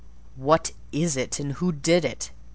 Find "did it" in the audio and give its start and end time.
1.71-2.31